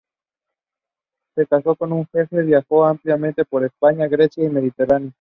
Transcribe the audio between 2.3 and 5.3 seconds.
viajó ampliamente por España, Grecia y el Mediterráneo.